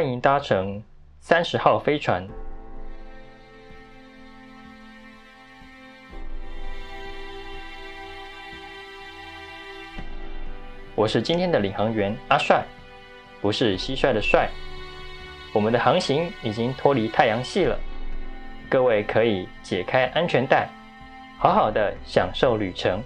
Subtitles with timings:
[0.00, 0.82] 欢迎搭乘
[1.20, 2.26] 三十号飞船。
[10.94, 12.64] 我是今天的领航员阿帅，
[13.42, 14.48] 不是蟋蟀的帅。
[15.52, 17.78] 我们的航行已经脱离太阳系了，
[18.70, 20.66] 各位可以解开安全带，
[21.36, 23.04] 好好的享受旅程，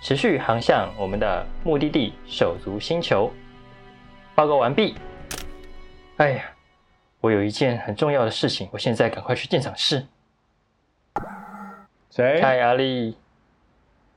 [0.00, 3.30] 持续航向我们的目的地手足星球。
[4.34, 4.94] 报告完毕。
[6.16, 6.44] 哎呀，
[7.20, 10.06] 我有一件很重要的事情，我现在赶快去电厂室。
[12.08, 12.40] 谁？
[12.40, 13.18] 嗨，阿力，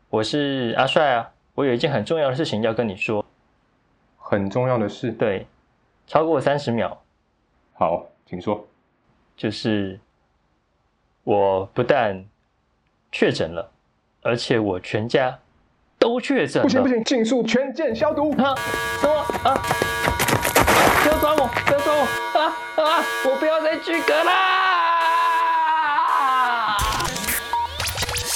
[0.09, 1.31] 我是阿帅啊。
[1.55, 3.25] 我有一件很重要的事情要跟你说。
[4.17, 5.12] 很重要的事？
[5.12, 5.48] 对，
[6.05, 7.02] 超过三十秒。
[7.73, 8.67] 好，请说。
[9.36, 10.00] 就是
[11.23, 12.23] 我不但
[13.11, 13.72] 确诊了，
[14.22, 15.39] 而且我全家
[15.98, 16.64] 都确诊了。
[16.64, 18.30] 不行不行，尽速全舰消毒！
[18.38, 18.53] 啊？
[19.00, 20.06] 什么啊？
[21.07, 21.47] 不要抓我！
[21.66, 22.02] 不要抓我！
[22.38, 22.99] 啊啊！
[23.23, 24.35] 我不要再居格啦！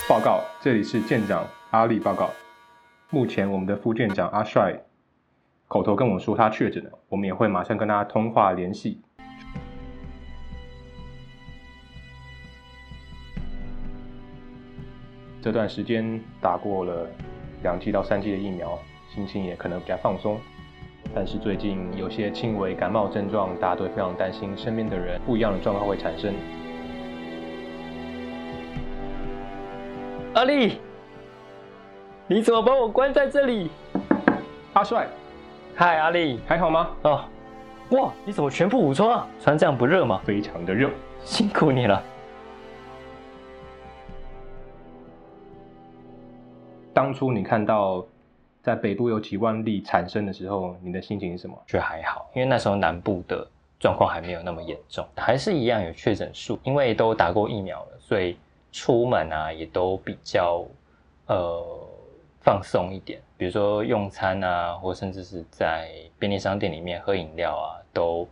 [0.07, 2.29] 报告，这里是舰长阿力报告。
[3.09, 4.73] 目前我们的副舰长阿帅
[5.67, 9.01] 口头跟我说他确诊了，我们也会马上跟他通话联系。
[15.41, 17.05] 这段时间打过了
[17.63, 18.79] 两剂到三剂的疫苗，
[19.13, 20.39] 心情也可能比较放松。
[21.13, 26.33] 但是最近有些轻微感冒症状，大家都非常担心身边的人不一样的状况会产生。
[30.33, 30.79] 阿力，
[32.27, 33.69] 你怎么把我关在这里？
[34.71, 35.05] 阿帅，
[35.75, 36.89] 嗨，阿力，还好吗？
[37.01, 37.25] 哦，
[37.89, 39.27] 哇，你怎么全副武装啊？
[39.41, 40.21] 穿这样不热吗？
[40.23, 40.89] 非常的热，
[41.25, 42.01] 辛苦你了。
[46.93, 48.05] 当初你看到
[48.61, 51.57] 在北部有几万例产生的时候，你的心情是什么？
[51.65, 53.47] 觉得还好，因为那时候南部的
[53.79, 58.37] 状况还没有那么严重，还是一样有确诊数，因为都打过疫苗了，所以
[58.71, 60.63] 出门啊也都比较
[61.25, 61.65] 呃
[62.39, 63.19] 放松一点。
[63.35, 68.27] 比如说用餐啊，或甚至是在便利商店里面喝饮料啊，都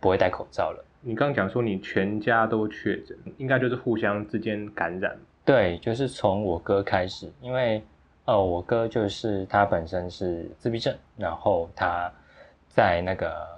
[0.00, 0.84] 不会戴口罩了。
[1.00, 5.16] 你刚讲说你全家都确诊，应该就是互相之间感染。
[5.44, 7.80] 对，就是从我哥开始，因为。
[8.30, 12.08] 哦，我哥就是他本身是自闭症，然后他
[12.68, 13.48] 在那个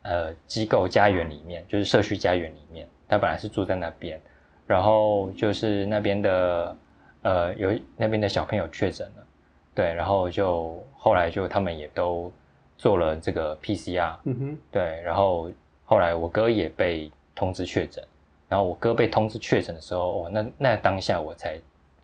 [0.00, 4.18] 呃机构家园里面，就是社区家园里面，他本来是住在那边，
[4.66, 6.76] 然后就是那边的
[7.20, 9.26] 呃有那边的小朋友确诊了，
[9.74, 12.32] 对，然后就后来就他们也都
[12.78, 15.50] 做了这个 PCR，嗯哼，对，然后
[15.84, 18.02] 后来我哥也被通知确诊，
[18.48, 21.60] 然后我哥被通知确诊的时候，哦，那那当下我才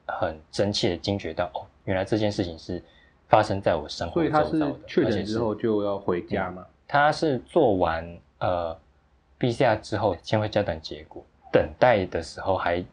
[0.07, 1.65] 很真切的惊觉到，哦。
[1.85, 2.83] 原来这件事情是
[3.29, 6.65] 发生在我生活周遭的，所以他是确诊之后就要回家吗？
[6.87, 8.77] 他是做完呃
[9.41, 12.85] PCR 之后先回家等结果，等待的时候还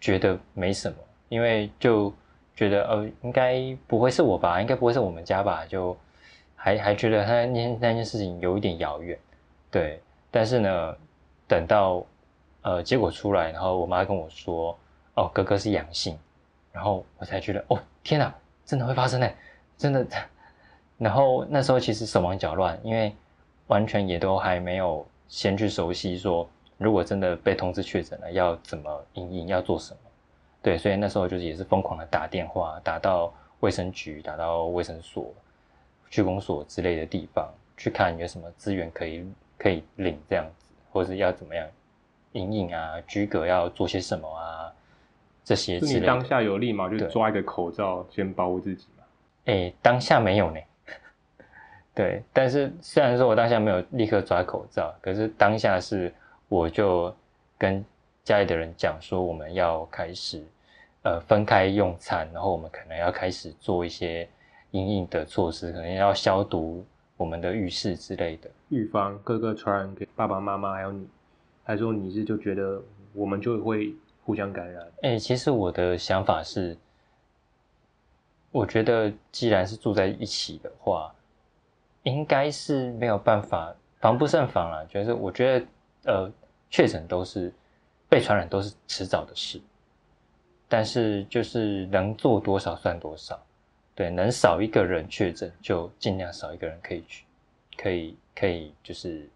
[0.00, 0.96] 觉得没什么，
[1.28, 2.12] 因为就
[2.54, 5.96] 觉得呃应该不会是我吧，应该不会是我们家吧，就
[6.54, 9.18] 还还觉得他那那件事情有一点遥远，
[9.70, 10.00] 对。
[10.30, 10.94] 但是呢，
[11.46, 12.04] 等到
[12.60, 14.78] 呃结果出来，然后我妈跟我说，
[15.14, 16.18] 哦哥哥是阳性。
[16.78, 18.32] 然后我才觉得，哦，天哪，
[18.64, 19.28] 真的会发生呢，
[19.76, 20.06] 真的。
[20.96, 23.12] 然后那时候其实手忙脚乱，因为
[23.66, 29.98] 完全也都还没有先去熟悉说，如果真的被通知确诊了，要怎么应应，要做什么。
[30.62, 35.34] 对，所以那时候就是也是疯狂的打电话，打到卫生局，打到卫生所、
[36.10, 39.28] 区公所之类的地方，去看有什么资源可以
[39.58, 41.66] 可以领这样子，或者是要怎么样
[42.34, 44.72] 应应啊，居格要做些什么啊。
[45.48, 49.04] 这些，你当下有立马就抓一个口罩先保护自己吗？
[49.46, 50.60] 哎，当下没有呢。
[51.96, 56.12] 对，但是虽然说我当下没有立刻抓口罩，可是当下是
[56.50, 57.10] 我就
[57.56, 57.82] 跟
[58.24, 60.44] 家里的人讲说，我们要开始
[61.02, 64.28] 呃分开用餐，然后我们可能要开始做一些
[64.72, 66.84] 阴影的措施，可能要消毒
[67.16, 71.08] 我们的浴室之类的，预防各个传染给爸爸妈妈还有你。
[71.64, 72.82] 还说你是就觉得
[73.14, 73.94] 我们就会。
[74.28, 74.86] 互相感染。
[75.00, 76.76] 哎，其实我的想法是，
[78.50, 81.14] 我觉得既然是住在一起的话，
[82.02, 84.84] 应该是没有办法防不胜防了。
[84.84, 85.66] 就是我觉得，
[86.12, 86.32] 呃，
[86.68, 87.50] 确诊都是
[88.06, 89.58] 被传染都是迟早的事，
[90.68, 93.40] 但是就是能做多少算多少。
[93.94, 97.24] 对，能少一个人确诊就尽量少一个人可以去，
[97.78, 99.26] 可以可以就是。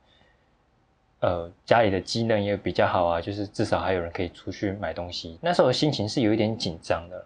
[1.22, 5.38] 呃，家里的机能也比较好啊，就是至少还有人可以出去买东西。
[5.40, 7.24] 那时候心情是有一点紧张的，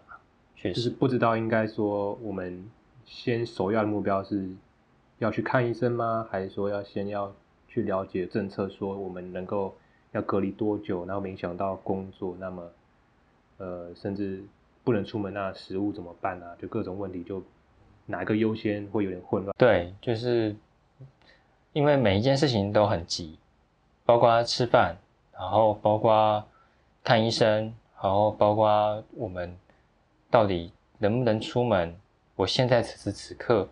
[0.55, 2.63] 确实是不知道应该说我们
[3.05, 4.47] 先首要的目标是
[5.17, 6.27] 要去看医生吗？
[6.31, 7.33] 还是说要先要
[7.67, 9.75] 去去了解政策，说我们能够
[10.11, 12.71] 要隔离多久，然后影响到工作，那么
[13.59, 14.41] 呃，甚至
[14.83, 16.57] 不能出门，那食物怎么办啊？
[16.59, 17.43] 就各种问题，就
[18.07, 19.53] 哪个优先会有点混乱。
[19.59, 20.55] 对，就是
[21.71, 23.37] 因为每一件事情都很急，
[24.07, 24.95] 包括吃饭，
[25.33, 26.41] 然后包括
[27.03, 27.65] 看医生，
[28.01, 29.53] 然后包括我们
[30.31, 31.93] 到底能不能出门。
[32.37, 33.67] 我现在此时此刻，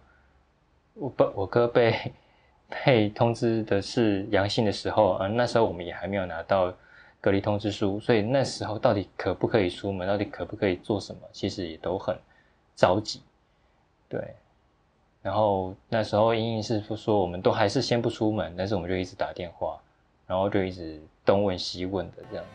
[0.95, 2.13] 我不，我哥被
[2.67, 6.73] 被通知的是阳性的时候，啊那时候我们也还没有拿到
[7.21, 12.13] 隔离通知书，所以那时候到底可不可以出门，到底可不可以做什么，其实也都很
[12.75, 13.21] 着急。
[14.09, 14.35] 对，
[15.21, 19.79] 然后那时候英英是说，我们都还是先不出门，但是我们就一直打电话，
[20.27, 22.51] 然后就一直东问西问的这样子。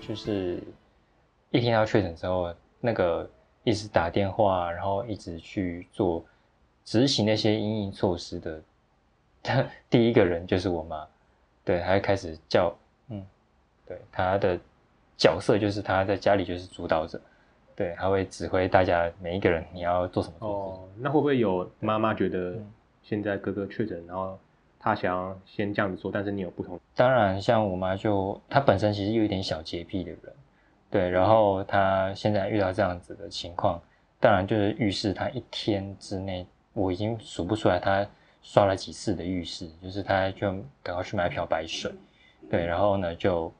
[0.00, 0.62] 就是
[1.50, 3.28] 一听到确诊之后，那个
[3.64, 6.24] 一直打电话，然后一直去做
[6.84, 8.62] 执行那些应应措施的，
[9.90, 11.06] 第一个人就是我妈。
[11.64, 12.74] 对，还开始叫，
[13.90, 14.56] 对，他的
[15.16, 17.20] 角色就是他在家里就是主导者，
[17.74, 20.46] 对，他会指挥大家每一个人你要做什么。
[20.46, 22.54] 哦，那会不会有妈妈觉得
[23.02, 24.38] 现在哥哥确诊，然后？
[24.82, 26.80] 他想要先这样子做，但是你有不同。
[26.96, 30.20] 当然，像我妈就她本身其实有一点小洁癖的人，
[30.90, 33.78] 对，然后她现在遇到这样子的情况，
[34.18, 38.06] 当然就是浴室，她一天之内我已经数不出来她
[38.40, 40.50] 刷了几次的浴室，就是她就
[40.82, 41.92] 赶快去买瓢白水，
[42.50, 43.52] 对，然后呢就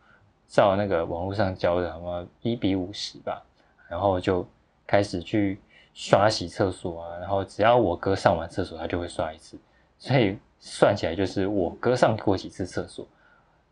[0.50, 3.42] 照那个网络上教的什么一比五十吧，
[3.88, 4.46] 然后就
[4.86, 5.58] 开始去
[5.94, 9.56] 刷洗厕所啊，然后只要我哥上完厕所，他就会刷一次，
[9.98, 10.36] 所以。
[10.62, 13.06] 算起来就是我哥上过几次厕所，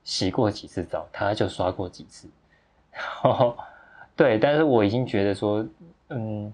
[0.04, 2.26] 洗过几次澡，他就刷过几次。
[2.90, 3.54] 然 后
[4.16, 5.62] 对，但是我已经觉得说，
[6.08, 6.50] 嗯，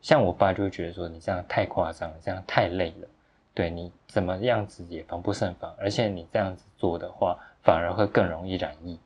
[0.00, 3.08] 像我爸就会觉得说，你这样太夸张了，这样太累了。
[3.54, 8.96] 对你怎么样子也防不胜防，而且你这样子做的话，反而会更容易染疫。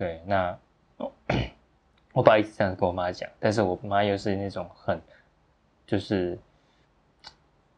[0.00, 0.58] 对，那
[2.14, 4.98] 我爸一直这样跟我妈讲，但是我妈又是那种很，
[5.86, 6.38] 就是。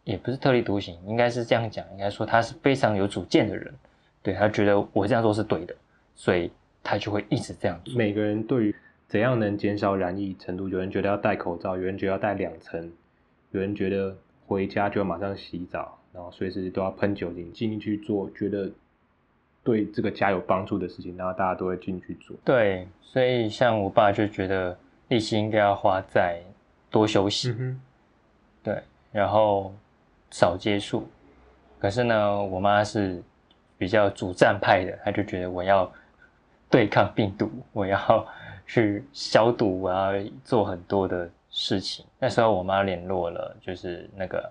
[0.04, 3.72] 也不是特立独行，应该是这样讲，应该说她是非常有主见的人，
[4.20, 5.72] 对她觉得我这样做是对的，
[6.16, 6.50] 所以
[6.82, 7.94] 她就会一直这样做。
[7.96, 8.74] 每个人对于
[9.06, 12.92] 怎样能减少染疫程度，有人觉得要戴口罩，有人觉得要戴两层，
[13.52, 14.16] 有人觉得
[14.48, 18.69] 回家就要马上洗澡，然后随时都要喷酒精，尽力去做，觉得
[19.64, 22.36] 对这个家有帮助的事情，然后大家都会进去做。
[22.44, 24.76] 对，所以像我爸就觉得
[25.08, 26.42] 力气应该要花在
[26.90, 27.54] 多休息，
[28.62, 29.72] 对，然后。
[30.34, 31.06] 少接触，
[31.78, 33.22] 可是呢，我妈是
[33.76, 35.92] 比较主战派的，她就觉得我要
[36.70, 38.26] 对抗病毒，我要
[38.66, 40.12] 去消毒，我要
[40.42, 42.02] 做很多的事情。
[42.18, 44.50] 那时候我妈联络了，就是那个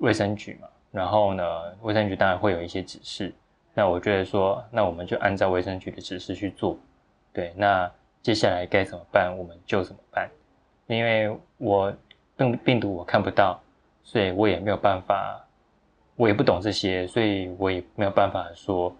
[0.00, 1.42] 卫生局嘛，然后呢，
[1.80, 3.32] 卫生局当然会有一些指示。
[3.78, 6.76] 那我觉得说，那我们就按照卫生局的指示去做。
[7.32, 7.88] 对，那
[8.20, 10.28] 接下来该怎么办，我们就怎么办，
[10.88, 11.94] 因为我
[12.36, 13.62] 病病毒我看不到。
[14.02, 15.40] 所以我也没有办法，
[16.16, 18.92] 我也不懂这些，所以我也没有办法说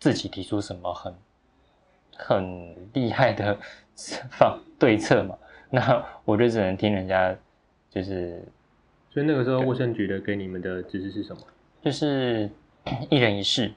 [0.00, 1.14] 自己提出什么很
[2.16, 3.56] 很厉害的
[4.30, 5.38] 方对策嘛。
[5.70, 7.32] 那我就只能听人家，
[7.88, 8.42] 就是。
[9.08, 11.42] 所以那个时候卫生局的给你们的指示是什么？
[11.80, 12.50] 就是
[13.08, 13.70] 一人一室，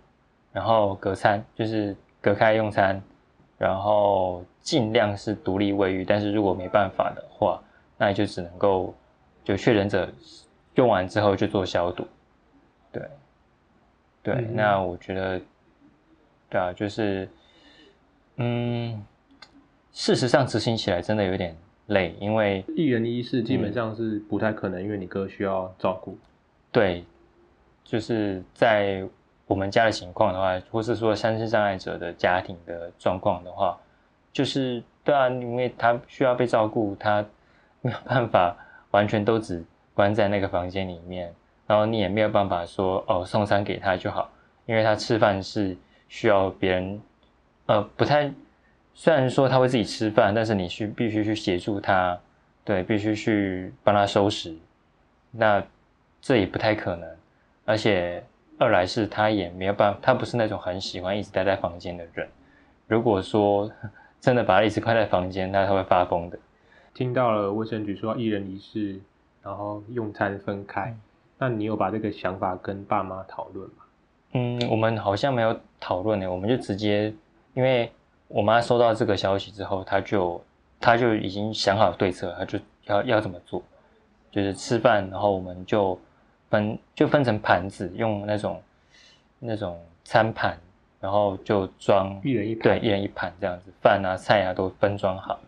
[0.53, 3.01] 然后隔餐，就是隔开用餐，
[3.57, 6.05] 然后尽量是独立卫浴。
[6.05, 7.62] 但是如果没办法的话，
[7.98, 8.95] 那也就只能够
[9.43, 10.10] 就确诊者。
[10.75, 12.03] 用完之后就做消毒，
[12.91, 13.03] 对，
[14.24, 15.39] 对，那我觉得，
[16.50, 17.29] 对啊，就是，
[18.38, 19.05] 嗯，
[19.91, 21.55] 事实上执行起来真的有点
[21.86, 26.17] 累，因为一人一室基本上是不太可能，因为你哥需要照顾。
[26.72, 27.05] 对，
[27.83, 29.07] 就是在
[29.47, 33.77] 我们家的情况的话，或是说身心障碍者的家庭的状况的话，
[34.31, 37.25] 就是对啊，因为他需要被照顾，他
[37.81, 38.55] 没有办法
[38.91, 39.63] 完全都只。
[39.95, 41.31] 关在那个房间里面，
[41.67, 44.27] 然后你也没有办法说哦送餐给他就好，
[44.65, 47.00] 因为他吃饭是需要别人，
[47.67, 48.33] 呃不太，
[48.95, 52.19] 虽然说他会自己吃饭，但是你去必须去协助他，
[52.63, 54.57] 对，必须去帮他收拾，
[55.29, 55.63] 那
[56.19, 57.07] 这也不太可能，
[57.63, 58.23] 而且
[58.63, 62.27] 二来是他也没有办法，他不是那种很喜欢一直待在房间的人，
[62.88, 63.70] 如果说
[64.20, 66.39] 真的把他一直关在房间，那他会发疯的。
[66.93, 69.00] 听到了卫生局说一人一室。
[69.46, 70.96] 然后用餐分开，
[71.38, 73.84] 那你有把这个想法跟爸妈讨论吗？
[74.32, 77.13] 嗯，我们好像没有讨论呢，我们就直接，
[77.53, 77.91] 因为
[78.29, 80.41] 我妈收到这个消息之后，她就
[80.79, 83.62] 她就已经想好对策，她就要要怎么做，
[84.32, 86.00] 就是吃饭，然后我们就
[86.53, 88.62] 分就分成盘子，用那种
[89.39, 90.55] 那种餐盘，
[91.01, 95.39] 然后就装一人一对，盘，一人一盘这样子，饭啊菜啊都分装好。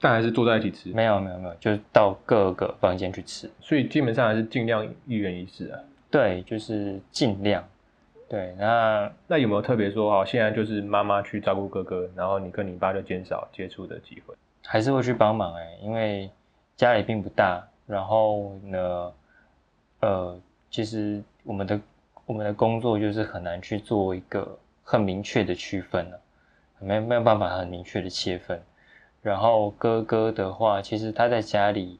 [0.00, 3.48] 但还是坐在一起吃，没有没有没有，就是到各个房间去吃。
[3.60, 5.78] 所以基本上还是尽量一人一室啊。
[6.10, 7.64] 对，就是尽量。
[8.28, 14.34] 对，那那有没有特别说，好，现在就是妈妈去照顾哥哥，然后你跟你爸就减少接触的机会？
[14.64, 16.30] 还是会去帮忙哎、因为
[16.76, 19.12] 家里并不大，然后呢，
[20.00, 20.38] 呃，
[20.70, 21.80] 其实我们的
[22.26, 26.20] 我们的工作就是很难去做一个很明确的区分了、
[26.78, 28.62] 没没有办法很明确的切分。
[29.22, 31.98] 然后哥哥的话，其实他在家里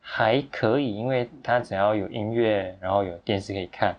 [0.00, 3.96] 还可以，因为他只要有音乐，然后有电视可以看，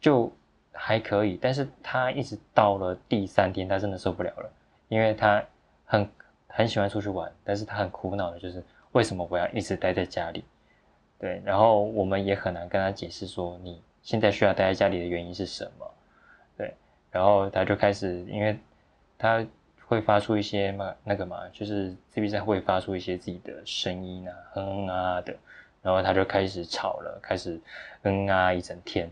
[0.00, 0.32] 就
[0.72, 1.38] 还可以。
[1.40, 4.50] 但是他一直到了第三天，他真的受不了了，
[4.88, 5.44] 因为他
[5.84, 6.08] 很
[6.48, 8.64] 很喜欢出去玩，但是他很苦恼的就是
[8.96, 10.42] 为什么我要一直待在家里？
[11.18, 15.94] 对，然后我们也很难跟他解释说你现在需要待在家里的原因是什么。
[16.56, 16.72] 对，
[17.10, 18.58] 然后他就开始，因为
[19.18, 19.46] 他
[19.86, 25.36] 会发出一些嘛那个嘛，就是这边上会发出一些自己的声音啊，哼啊的，
[25.82, 27.60] 然后他就开始吵了，开始
[28.04, 29.10] 嗯啊一整天。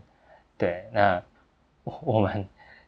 [0.57, 1.21] 对，那
[1.83, 2.43] 我们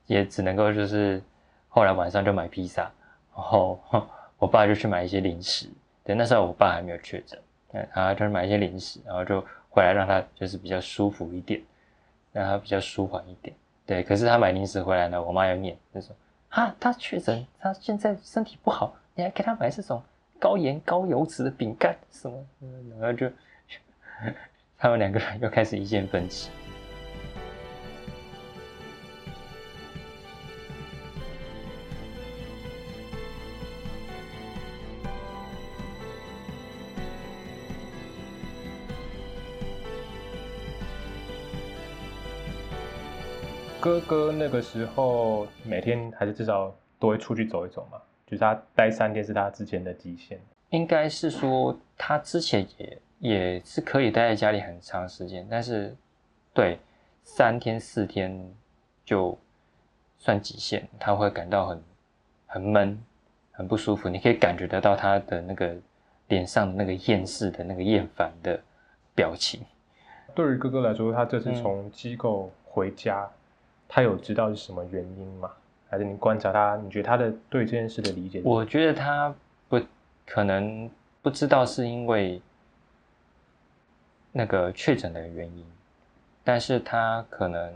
[0.08, 1.22] 也只能够就是
[1.70, 2.92] 后来晚上就买披萨，
[3.36, 3.80] 然后
[4.40, 5.70] 我爸就去买一些零食。
[6.08, 7.38] 对，那时候我爸还没有确诊，
[7.74, 11.62] 嗯，他就是买一些零食，然后就回来让他就是比较舒服一点，
[12.32, 13.54] 让他比较舒缓一点。
[13.86, 16.16] 对，可是他买零食回来呢，我妈又念，就说
[16.48, 20.02] 啊，他确诊，他现在身体不好，你还给他买这种
[20.40, 22.42] 高盐高油脂的饼干什么？
[22.98, 23.30] 然后就
[24.80, 26.50] 他们两个人又开始意见分歧。
[43.80, 50.40] 哥哥那个时候每天还是至少都会出去走一走嘛，就是他待三天是他之前的极限。
[50.72, 55.96] 应该是说他之前也也是可以待在家里很长时间，但是
[56.54, 56.78] 对
[57.24, 58.52] 三天四天
[59.06, 59.38] 就
[60.18, 61.84] 算极限，他会感到很
[62.48, 63.00] 很闷、
[63.52, 64.10] 很不舒服。
[64.10, 65.76] 你可以感觉得到他的那个
[66.28, 68.60] 脸上的那个厌世的那个厌烦的
[69.16, 69.62] 表情。
[70.36, 73.30] 对于哥哥来说，他这次嗯从机构回家，
[73.88, 75.52] 他有知道是什么原因吗？
[75.90, 78.42] 还是你观察他，你觉得他的对这件事的理解？
[78.44, 79.34] 我觉得他
[79.70, 79.82] 不
[80.26, 80.90] 可能
[81.22, 82.42] 不知道是因为
[84.34, 85.66] 那个确诊的原因，
[86.44, 87.74] 但是他可能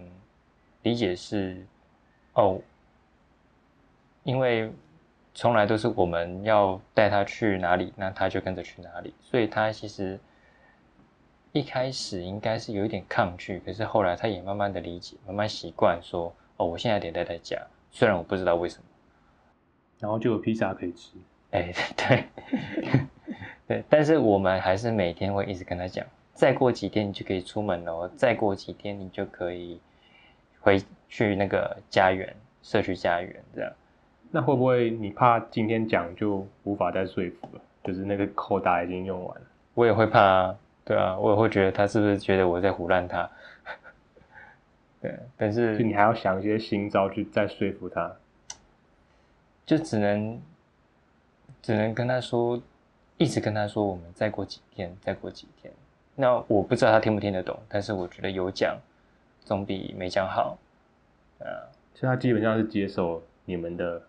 [0.84, 1.66] 理解是
[2.34, 2.60] 哦，
[4.24, 4.70] 因为
[5.34, 10.20] 从来都是我们要带他去哪里，那他就跟着去哪里，所以他其实
[11.54, 18.84] 一开始应该是有一点抗拒，可是后来他也慢慢的理解，慢慢习惯说哦，我现在得待在家，虽然我不知道为什么。
[20.00, 21.12] 然后就有披萨可以吃。
[21.52, 22.26] 哎， 对，
[23.68, 29.80] 对，但是我们还是每天会一直跟他讲，再过几天你就可以出门了哦，再过几天你就可以
[30.62, 33.72] 回去那个家园，社区家园这样。
[34.32, 37.62] 那会不会你怕今天讲就无法再说服了？
[37.84, 39.46] 就是那个扣打已经用完了。
[39.74, 40.56] 我也会怕啊，
[40.92, 43.30] 对啊，我也会觉得他是不是觉得我在胡乱他？
[45.02, 48.14] 对，但是你还要想一些新招去再说服他。
[49.66, 50.38] 就只能
[51.62, 52.62] 只能跟他说，
[53.18, 55.72] 一直跟他说，我们再过几天，再过几天。
[56.14, 58.78] 那我不知道他听不听得懂，但是我觉得有讲
[59.46, 60.58] 总比没讲好。
[61.40, 61.48] 啊，
[61.96, 64.02] 所以他基本上是接受你们的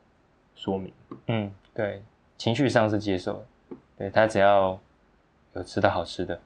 [0.56, 0.92] 说明。
[1.28, 2.02] 嗯，对，
[2.36, 3.44] 情绪上是接受，
[3.96, 4.76] 对他只要
[5.52, 6.40] 有吃到好吃的，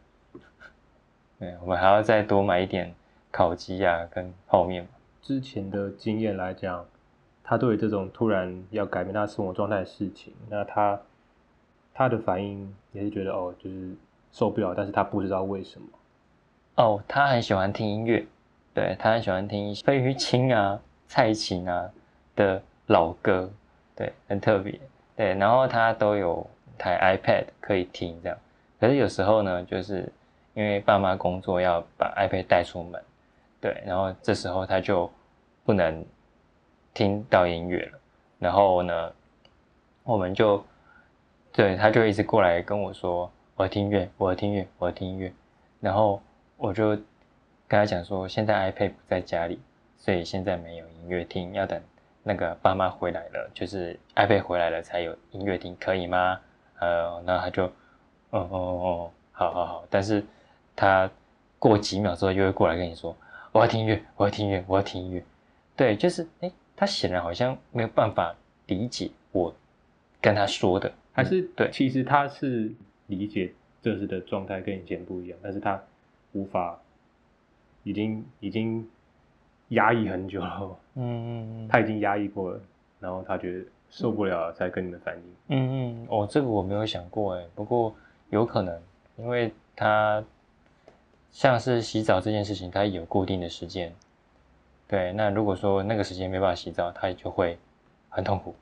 [1.38, 2.95] 对我们还要再多买一点
[3.31, 4.88] 烤鸡啊跟泡面嘛。
[5.21, 6.85] 之前的经验来讲，
[7.43, 11.00] 他对于这种突然要改变他生活状态的事情，那他
[11.93, 13.90] 他的反应也是觉得哦，就是
[14.33, 15.87] 受不了，但是他不知道为什么。
[16.76, 18.25] 哦，他很喜欢听音乐，
[18.73, 21.90] 对他很喜欢听费玉清啊、蔡琴啊
[22.35, 23.50] 的老歌，
[23.95, 24.78] 对，很特别，
[25.16, 26.47] 对，然后他都有
[26.78, 28.38] 台 iPad 可以听这样，
[28.78, 30.12] 可是有时候呢，就是
[30.57, 33.01] 因为爸妈工作要把 iPad 带出门，
[33.61, 35.09] 对，然后这时候他就
[35.67, 36.03] 不能
[36.95, 37.99] 听到音乐了，
[38.39, 39.13] 然后呢，
[40.03, 40.65] 我们就
[41.53, 45.31] 对他就一直过来跟我说，我要听音乐，我要听音乐，我要听音乐。
[45.79, 46.23] 然后
[46.57, 47.05] 我就跟
[47.69, 49.61] 他讲说，现在 iPad 不在家里，
[49.99, 51.79] 所以现在没有音乐厅，要等
[52.23, 56.41] 那个爸妈回来了，就是 iPad 回来了才有音乐厅，可以吗？
[56.79, 57.67] 呃，那他就，
[58.31, 60.25] 哦哦哦，好好好，但是
[60.76, 61.11] 他
[61.59, 63.16] 过几秒之后就会过来跟你说，
[63.50, 65.25] 我要听音乐，我要听音乐，我要听音乐。
[65.75, 68.35] 对，就是哎，他显然好像没有办法
[68.66, 69.52] 理解我
[70.21, 72.71] 跟他说的，还是对，其实他是
[73.06, 75.83] 理解这时的状态跟以前不一样，但是他
[76.33, 76.78] 无法，
[77.83, 78.88] 已经已经
[79.71, 82.61] 压抑很久了，嗯嗯， 他已经压抑过了，
[83.00, 83.64] 然后他觉得。
[83.88, 85.23] 受不了才跟你们反映。
[85.47, 87.95] 嗯嗯，哦，这个我没有想过哎，不过
[88.30, 88.78] 有可能，
[89.16, 90.23] 因为他
[91.30, 93.95] 像是洗澡这件事情，它有固定的时间。
[94.88, 97.59] 对，那如果说那个时间没办法洗澡，他就会
[98.09, 98.54] 很痛苦。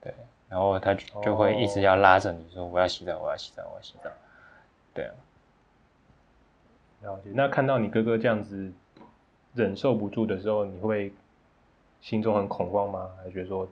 [0.00, 0.14] 对，
[0.48, 4.10] 然后他就会一直要拉着你说：“我要洗澡，我要洗澡，我要洗澡。”
[4.94, 5.14] 对啊。
[7.02, 7.30] 了解。
[7.32, 8.72] 那看到你哥哥这样子
[9.54, 11.12] 忍受不住的时候，你会
[12.00, 13.10] 心中很恐慌吗？
[13.18, 13.68] 还是觉得说？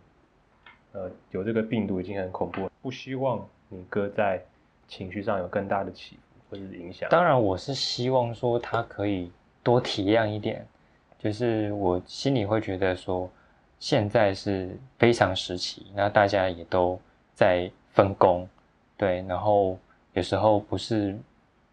[0.93, 4.43] 呃，有这个病毒已经很恐怖了，不希望你哥在
[4.89, 7.09] 情绪上有更大的起伏或者影响。
[7.11, 9.31] 当然，我是希望说他可以
[9.63, 10.67] 多体谅一点，
[11.19, 13.29] 就是我心里会觉得说，
[13.79, 16.99] 现在是非常时期，那大家也都
[17.35, 18.49] 在分工，
[18.97, 19.79] 对，然后
[20.13, 21.17] 有时候不是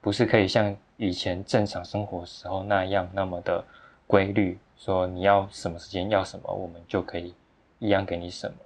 [0.01, 3.63] 不是可以像以前正常生活时候那样那么的
[4.07, 7.33] 规律，说你要什么时间要什么，我们就可以
[7.79, 8.57] 一样给你什么。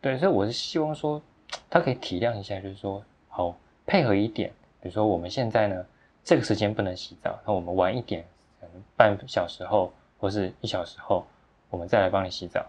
[0.00, 1.22] 对，所以我是希望说，
[1.70, 4.52] 他可以体谅一下，就是说，好配合一点。
[4.82, 5.86] 比如说，我们现在呢，
[6.22, 8.26] 这个时间不能洗澡，那我们晚一点，
[8.60, 11.24] 可能半小时后或是一小时后，
[11.70, 12.66] 我们再来帮你洗澡。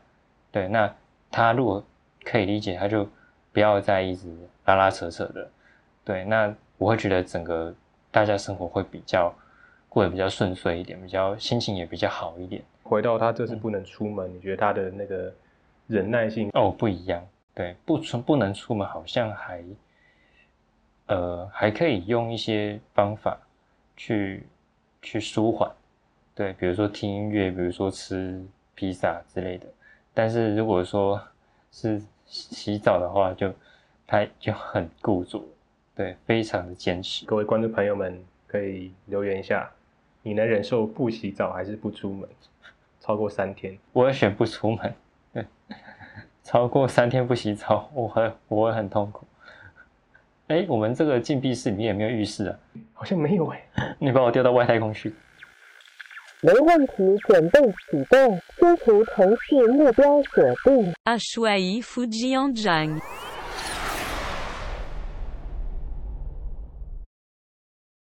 [0.51, 0.93] 对，那
[1.29, 1.83] 他如果
[2.23, 3.05] 可以理解，他就
[3.51, 4.27] 不要再一直
[4.65, 5.49] 拉拉扯扯的。
[6.05, 7.73] 对，那我会觉得整个
[8.11, 9.33] 大家生活会比较
[9.89, 12.61] 过得比较顺遂一点，比较心情也比较好一点。
[12.83, 15.33] 回到他这次不能出门，你觉得他的那个？
[15.87, 17.21] 忍耐性哦不一样，
[17.53, 19.61] 对不出不能出门，好像还
[21.07, 23.37] 呃还可以用一些方法
[23.95, 24.45] 去
[25.01, 25.69] 去舒缓，
[26.33, 28.41] 对，比如说听音乐，比如说吃
[28.75, 29.65] 披萨之类的。
[30.13, 31.21] 但是如果说
[31.71, 33.51] 是洗澡的话，就
[34.05, 35.43] 他就很固着，
[35.95, 37.25] 对，非常的坚持。
[37.25, 39.69] 各位观众朋友们可以留言一下，
[40.21, 42.29] 你能忍受不洗澡还是不出门
[42.99, 43.77] 超过三天？
[43.91, 44.93] 我会选不出门。
[45.33, 45.45] 对
[46.43, 49.25] 超过三天不洗澡，我很我会很痛苦。
[50.53, 52.55] 哎，我们这个禁闭室里面有没有浴室啊？
[52.93, 53.59] 好像没有哎。
[53.97, 55.11] 你把我调到外太空去。
[56.41, 56.93] 没问题，
[57.27, 60.93] 准备启动，清除城市目标锁定。
[61.05, 63.01] A choisi Fujian Jiang。